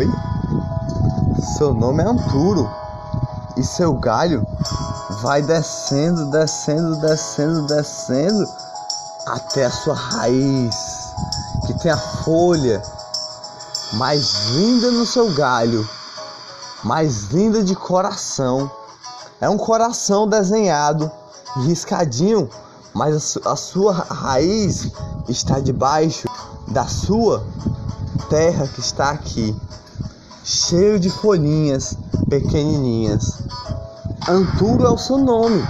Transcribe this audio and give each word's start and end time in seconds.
Oi? 0.00 0.10
Seu 1.58 1.74
nome 1.74 2.02
é 2.02 2.06
Anturo 2.06 2.70
e 3.54 3.62
seu 3.62 3.92
galho 3.92 4.46
vai 5.20 5.42
descendo, 5.42 6.30
descendo, 6.30 6.96
descendo, 7.02 7.66
descendo 7.66 8.48
até 9.26 9.66
a 9.66 9.70
sua 9.70 9.92
raiz, 9.92 10.74
que 11.66 11.74
tem 11.80 11.90
a 11.90 11.98
folha 11.98 12.80
mais 13.92 14.46
linda 14.52 14.90
no 14.90 15.04
seu 15.04 15.34
galho, 15.34 15.86
mais 16.82 17.24
linda 17.24 17.62
de 17.62 17.76
coração. 17.76 18.70
É 19.38 19.50
um 19.50 19.58
coração 19.58 20.26
desenhado, 20.26 21.10
riscadinho, 21.56 22.48
mas 22.94 23.36
a 23.44 23.54
sua 23.54 23.92
raiz 23.92 24.90
está 25.28 25.60
debaixo 25.60 26.26
da 26.68 26.86
sua 26.86 27.44
terra 28.30 28.66
que 28.66 28.80
está 28.80 29.10
aqui, 29.10 29.54
cheio 30.50 30.98
de 30.98 31.08
folhinhas 31.08 31.96
pequenininhas. 32.28 33.40
Anturo 34.28 34.84
é 34.84 34.90
o 34.90 34.98
seu 34.98 35.16
nome, 35.16 35.64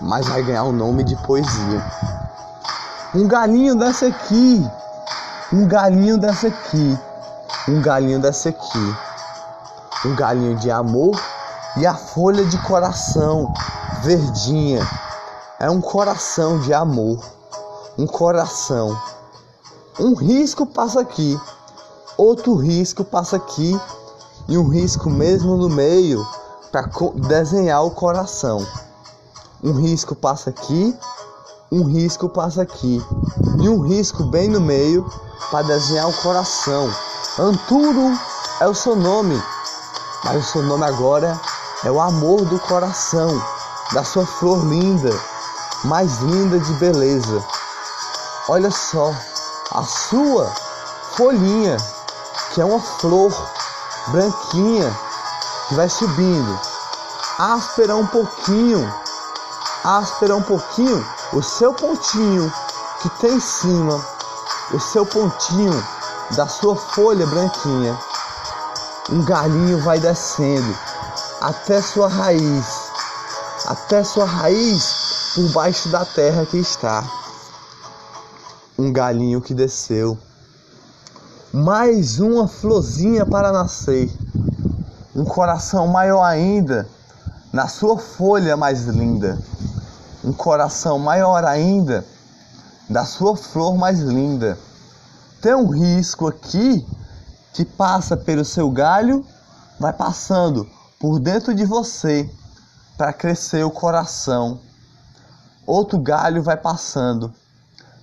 mas 0.00 0.26
vai 0.26 0.42
ganhar 0.42 0.64
o 0.64 0.72
nome 0.72 1.04
de 1.04 1.14
poesia. 1.26 1.84
Um 3.14 3.28
galinho 3.28 3.74
dessa 3.74 4.06
aqui, 4.06 4.66
um 5.52 5.66
galinho 5.66 6.16
dessa 6.16 6.48
aqui, 6.48 6.98
um 7.68 7.82
galinho 7.82 8.18
dessa 8.18 8.48
aqui, 8.48 8.96
um 10.06 10.14
galinho 10.14 10.56
de 10.56 10.70
amor 10.70 11.20
e 11.76 11.86
a 11.86 11.94
folha 11.94 12.44
de 12.46 12.56
coração 12.62 13.52
verdinha. 14.02 14.88
É 15.60 15.68
um 15.68 15.82
coração 15.82 16.58
de 16.60 16.72
amor, 16.72 17.22
um 17.98 18.06
coração. 18.06 18.98
Um 20.00 20.14
risco 20.14 20.64
passa 20.64 21.00
aqui, 21.00 21.38
outro 22.16 22.54
risco 22.54 23.04
passa 23.04 23.36
aqui 23.36 23.78
e 24.48 24.56
um 24.56 24.66
risco 24.68 25.10
mesmo 25.10 25.56
no 25.56 25.68
meio 25.68 26.26
para 26.72 26.88
desenhar 27.14 27.84
o 27.84 27.90
coração. 27.90 28.66
Um 29.62 29.72
risco 29.72 30.14
passa 30.14 30.50
aqui, 30.50 30.96
um 31.70 31.84
risco 31.84 32.28
passa 32.28 32.62
aqui 32.62 33.04
e 33.60 33.68
um 33.68 33.80
risco 33.80 34.24
bem 34.24 34.48
no 34.48 34.60
meio 34.60 35.06
para 35.50 35.66
desenhar 35.66 36.08
o 36.08 36.12
coração. 36.14 36.90
Anturo 37.38 38.18
é 38.60 38.66
o 38.66 38.74
seu 38.74 38.96
nome, 38.96 39.40
mas 40.24 40.48
o 40.48 40.52
seu 40.52 40.62
nome 40.62 40.84
agora 40.84 41.38
é 41.84 41.90
o 41.90 42.00
amor 42.00 42.44
do 42.46 42.58
coração, 42.58 43.40
da 43.92 44.02
sua 44.02 44.24
flor 44.24 44.64
linda, 44.64 45.10
mais 45.84 46.18
linda 46.18 46.58
de 46.58 46.72
beleza. 46.74 47.44
Olha 48.48 48.70
só, 48.70 49.14
a 49.72 49.82
sua 49.82 50.50
folhinha, 51.16 51.76
que 52.52 52.60
é 52.60 52.64
uma 52.64 52.80
flor 52.80 53.30
branquinha 54.10 54.94
que 55.68 55.74
vai 55.74 55.88
subindo, 55.88 56.60
áspera 57.38 57.94
um 57.94 58.06
pouquinho, 58.06 58.92
áspera 59.84 60.34
um 60.36 60.42
pouquinho, 60.42 61.06
o 61.32 61.42
seu 61.42 61.74
pontinho 61.74 62.52
que 63.02 63.08
tem 63.20 63.34
em 63.34 63.40
cima, 63.40 64.04
o 64.72 64.80
seu 64.80 65.04
pontinho 65.04 65.84
da 66.36 66.46
sua 66.46 66.74
folha 66.74 67.26
branquinha. 67.26 67.98
Um 69.10 69.24
galinho 69.24 69.82
vai 69.82 69.98
descendo 69.98 70.76
até 71.40 71.80
sua 71.80 72.08
raiz, 72.08 72.90
até 73.66 74.04
sua 74.04 74.24
raiz 74.24 75.32
por 75.34 75.48
baixo 75.50 75.88
da 75.88 76.04
terra 76.04 76.44
que 76.44 76.58
está. 76.58 77.04
Um 78.78 78.92
galinho 78.92 79.40
que 79.40 79.54
desceu 79.54 80.18
mais 81.52 82.20
uma 82.20 82.46
florzinha 82.46 83.24
para 83.24 83.50
nascer, 83.50 84.14
um 85.16 85.24
coração 85.24 85.86
maior 85.86 86.22
ainda 86.22 86.86
na 87.50 87.66
sua 87.66 87.98
folha 87.98 88.54
mais 88.54 88.84
linda, 88.84 89.38
um 90.22 90.32
coração 90.32 90.98
maior 90.98 91.44
ainda 91.44 92.04
da 92.88 93.06
sua 93.06 93.34
flor 93.34 93.78
mais 93.78 94.00
linda. 94.00 94.58
Tem 95.40 95.54
um 95.54 95.68
risco 95.70 96.26
aqui 96.26 96.86
que 97.54 97.64
passa 97.64 98.14
pelo 98.14 98.44
seu 98.44 98.70
galho, 98.70 99.24
vai 99.80 99.92
passando 99.92 100.68
por 101.00 101.18
dentro 101.18 101.54
de 101.54 101.64
você 101.64 102.28
para 102.98 103.12
crescer 103.12 103.64
o 103.64 103.70
coração. 103.70 104.60
Outro 105.66 105.98
galho 105.98 106.42
vai 106.42 106.58
passando, 106.58 107.32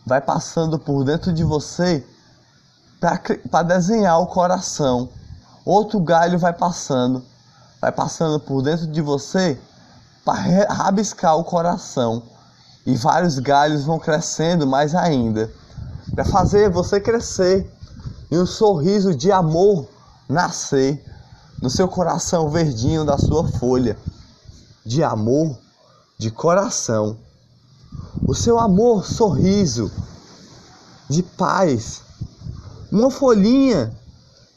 vai 0.04 0.20
passando 0.20 0.80
por 0.80 1.04
dentro 1.04 1.32
de 1.32 1.44
você 1.44 2.04
para 3.00 3.64
desenhar 3.64 4.20
o 4.20 4.28
coração. 4.28 5.10
Outro 5.66 6.00
galho 6.00 6.38
vai 6.38 6.54
passando, 6.54 7.24
vai 7.82 7.92
passando 7.92 8.40
por 8.40 8.62
dentro 8.62 8.88
de 8.88 9.02
você 9.02 9.60
para 10.24 10.40
rabiscar 10.72 11.38
o 11.38 11.44
coração. 11.44 12.24
E 12.86 12.96
vários 12.96 13.40
galhos 13.40 13.84
vão 13.84 13.98
crescendo 13.98 14.68
mais 14.68 14.94
ainda, 14.94 15.52
para 16.14 16.24
fazer 16.24 16.70
você 16.70 17.00
crescer 17.00 17.72
e 18.30 18.38
um 18.38 18.46
sorriso 18.46 19.16
de 19.16 19.32
amor 19.32 19.88
nascer 20.30 21.04
no 21.62 21.70
seu 21.70 21.88
coração 21.88 22.50
verdinho 22.50 23.04
da 23.04 23.18
sua 23.18 23.48
folha 23.48 23.98
de 24.86 25.04
amor, 25.04 25.58
de 26.18 26.30
coração. 26.30 27.18
O 28.28 28.36
seu 28.36 28.60
amor, 28.60 29.04
sorriso 29.04 29.92
de 31.10 31.24
paz, 31.24 32.04
uma 32.96 33.12
folhinha 33.12 33.94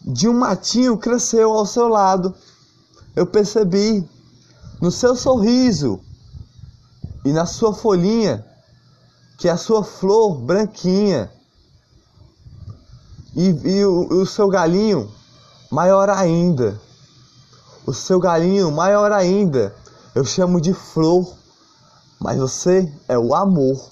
de 0.01 0.29
um 0.29 0.33
matinho 0.33 0.97
cresceu 0.97 1.53
ao 1.53 1.67
seu 1.67 1.89
lado. 1.89 2.33
Eu 3.17 3.27
percebi 3.27 4.09
no 4.81 4.93
seu 4.93 5.17
sorriso 5.17 6.01
e 7.25 7.33
na 7.33 7.47
sua 7.47 7.75
folhinha 7.75 8.47
que 9.37 9.49
a 9.49 9.57
sua 9.57 9.83
flor 9.83 10.39
branquinha 10.39 11.29
e, 13.35 13.49
e 13.49 13.85
o, 13.85 14.23
o 14.23 14.27
seu 14.27 14.49
galinho 14.49 15.11
maior 15.69 16.09
ainda. 16.09 16.81
O 17.85 17.93
seu 17.93 18.21
galinho 18.21 18.71
maior 18.71 19.11
ainda. 19.11 19.75
Eu 20.15 20.25
chamo 20.25 20.61
de 20.61 20.73
flor, 20.73 21.35
mas 22.21 22.39
você 22.39 22.93
é 23.09 23.19
o 23.19 23.35
amor. 23.35 23.91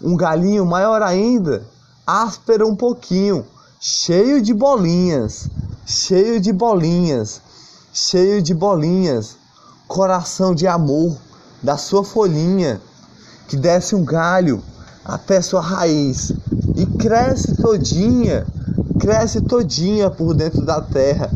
Um 0.00 0.16
galinho 0.16 0.64
maior 0.64 1.02
ainda 1.02 1.73
áspero 2.06 2.68
um 2.68 2.76
pouquinho, 2.76 3.46
cheio 3.80 4.42
de 4.42 4.52
bolinhas, 4.52 5.48
cheio 5.86 6.38
de 6.38 6.52
bolinhas, 6.52 7.40
cheio 7.92 8.42
de 8.42 8.52
bolinhas, 8.52 9.36
coração 9.88 10.54
de 10.54 10.66
amor 10.66 11.16
da 11.62 11.78
sua 11.78 12.04
folhinha, 12.04 12.80
que 13.48 13.56
desce 13.56 13.94
um 13.94 14.04
galho 14.04 14.62
até 15.02 15.40
sua 15.40 15.62
raiz 15.62 16.34
e 16.76 16.84
cresce 16.84 17.54
todinha, 17.54 18.46
cresce 18.98 19.40
todinha 19.40 20.10
por 20.10 20.34
dentro 20.34 20.64
da 20.64 20.82
terra, 20.82 21.32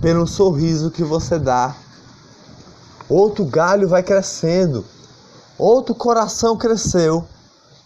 pelo 0.00 0.26
sorriso 0.26 0.90
que 0.90 1.04
você 1.04 1.38
dá. 1.38 1.76
Outro 3.06 3.44
galho 3.44 3.86
vai 3.86 4.02
crescendo, 4.02 4.82
outro 5.58 5.94
coração 5.94 6.56
cresceu 6.56 7.26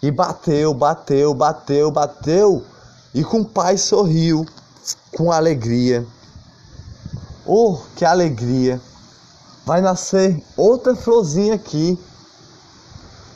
e 0.05 0.11
bateu, 0.11 0.75
bateu, 0.75 1.33
bateu, 1.33 1.91
bateu. 1.91 2.63
E 3.15 3.25
com 3.25 3.43
paz 3.43 3.81
sorriu, 3.81 4.45
com 5.17 5.33
alegria. 5.33 6.07
Oh, 7.47 7.79
que 7.97 8.05
alegria! 8.05 8.79
Vai 9.65 9.81
nascer 9.81 10.45
outra 10.59 10.95
florzinha 10.95 11.55
aqui. 11.55 11.99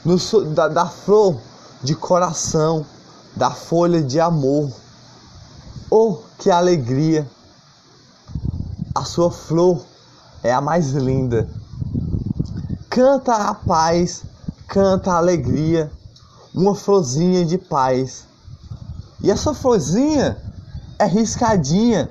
No, 0.05 0.19
da, 0.53 0.69
da 0.69 0.85
flor 0.85 1.41
de 1.83 1.95
coração, 1.95 2.85
da 3.35 3.51
folha 3.51 4.03
de 4.03 4.21
amor. 4.21 4.71
Oh, 5.91 6.19
que 6.39 6.51
alegria! 6.51 7.27
A 8.95 9.05
sua 9.05 9.31
flor 9.31 9.83
é 10.43 10.53
a 10.53 10.61
mais 10.61 10.91
linda. 10.91 11.49
Canta 12.91 13.35
a 13.35 13.55
paz, 13.55 14.23
canta 14.67 15.13
a 15.13 15.17
alegria 15.17 15.91
uma 16.55 16.75
florzinha 16.75 17.45
de 17.45 17.59
paz. 17.59 18.27
E 19.23 19.31
essa 19.31 19.53
florzinha 19.55 20.37
é 20.99 21.07
riscadinha. 21.07 22.11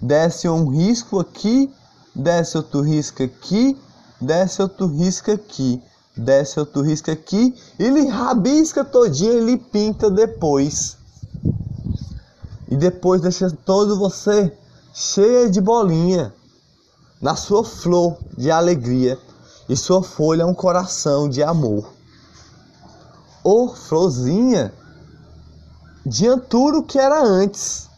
Desce 0.00 0.48
um 0.48 0.68
risco 0.68 1.18
aqui, 1.18 1.72
desce 2.14 2.56
outro 2.56 2.82
risco 2.82 3.22
aqui, 3.22 3.76
desce 4.20 4.62
outro 4.62 4.86
risco 4.86 5.30
aqui, 5.30 5.82
desce 6.16 6.60
outro 6.60 6.82
risco 6.82 7.10
aqui, 7.10 7.54
ele 7.78 8.06
rabisca 8.06 8.84
todinho, 8.84 9.32
ele 9.32 9.56
pinta 9.56 10.08
depois. 10.08 10.96
E 12.68 12.76
depois 12.76 13.20
deixa 13.20 13.50
todo 13.50 13.98
você 13.98 14.52
cheia 14.92 15.50
de 15.50 15.60
bolinha 15.60 16.32
na 17.20 17.34
sua 17.34 17.64
flor 17.64 18.18
de 18.36 18.50
alegria 18.50 19.18
e 19.68 19.76
sua 19.76 20.02
folha 20.02 20.42
é 20.42 20.46
um 20.46 20.54
coração 20.54 21.28
de 21.28 21.42
amor 21.42 21.97
ou 23.48 23.74
florzinha 23.74 24.74
de 26.04 26.28
Anturo 26.28 26.82
que 26.82 26.98
era 26.98 27.22
antes. 27.24 27.88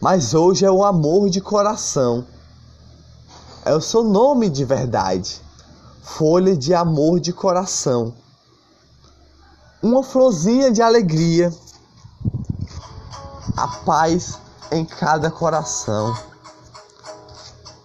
mas 0.00 0.32
hoje 0.32 0.64
é 0.64 0.70
o 0.70 0.84
amor 0.84 1.28
de 1.28 1.40
coração. 1.40 2.24
É 3.64 3.74
o 3.74 3.80
seu 3.80 4.04
nome 4.04 4.48
de 4.48 4.64
verdade. 4.64 5.42
Folha 6.02 6.56
de 6.56 6.72
amor 6.72 7.18
de 7.18 7.32
coração. 7.32 8.14
Uma 9.82 10.04
florzinha 10.04 10.70
de 10.70 10.80
alegria. 10.80 11.52
A 13.56 13.66
paz 13.66 14.38
em 14.70 14.84
cada 14.84 15.32
coração. 15.32 16.16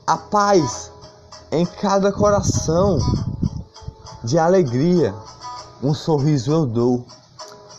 A 0.06 0.18
paz 0.18 0.92
em 1.52 1.66
cada 1.66 2.12
coração 2.12 3.00
de 4.24 4.38
alegria. 4.38 5.16
Um 5.84 5.96
sorriso 5.96 6.52
eu 6.52 6.66
dou 6.68 7.04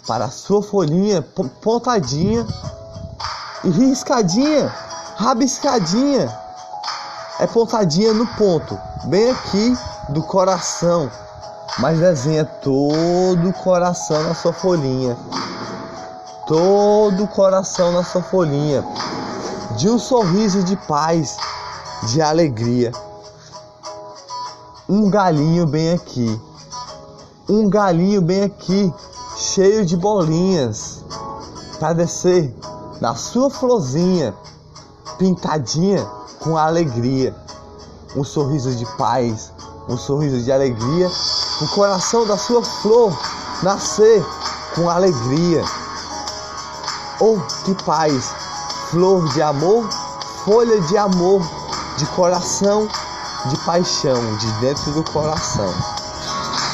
para 0.08 0.28
sua 0.28 0.60
folhinha 0.60 1.22
pontadinha 1.62 2.44
e 3.62 3.70
riscadinha, 3.70 4.66
rabiscadinha. 5.16 6.36
É 7.38 7.46
pontadinha 7.46 8.12
no 8.12 8.26
ponto, 8.26 8.76
bem 9.04 9.30
aqui 9.30 9.78
do 10.08 10.20
coração. 10.20 11.08
Mas 11.78 12.00
desenha 12.00 12.44
todo 12.44 13.48
o 13.48 13.52
coração 13.52 14.20
na 14.24 14.34
sua 14.34 14.52
folhinha. 14.52 15.16
Todo 16.48 17.22
o 17.22 17.28
coração 17.28 17.92
na 17.92 18.02
sua 18.02 18.22
folhinha. 18.22 18.84
De 19.76 19.88
um 19.88 19.98
sorriso 19.98 20.64
de 20.64 20.76
paz, 20.76 21.36
de 22.08 22.20
alegria. 22.20 22.90
Um 24.88 25.08
galinho 25.08 25.66
bem 25.68 25.92
aqui. 25.92 26.51
Um 27.48 27.68
galinho 27.68 28.22
bem 28.22 28.44
aqui, 28.44 28.92
cheio 29.36 29.84
de 29.84 29.96
bolinhas, 29.96 31.04
para 31.80 31.92
descer 31.92 32.54
na 33.00 33.16
sua 33.16 33.50
florzinha, 33.50 34.32
pintadinha 35.18 36.04
com 36.38 36.56
alegria. 36.56 37.34
Um 38.16 38.22
sorriso 38.22 38.72
de 38.76 38.86
paz, 38.96 39.52
um 39.88 39.96
sorriso 39.96 40.40
de 40.40 40.52
alegria, 40.52 41.10
o 41.60 41.68
coração 41.68 42.24
da 42.26 42.38
sua 42.38 42.62
flor 42.62 43.12
nascer 43.62 44.24
com 44.76 44.88
alegria. 44.88 45.64
Oh, 47.20 47.38
que 47.64 47.74
paz! 47.82 48.32
Flor 48.90 49.28
de 49.32 49.42
amor, 49.42 49.88
folha 50.44 50.80
de 50.82 50.96
amor, 50.96 51.42
de 51.96 52.06
coração, 52.06 52.86
de 53.46 53.56
paixão, 53.64 54.36
de 54.36 54.46
dentro 54.60 54.92
do 54.92 55.02
coração. 55.10 56.01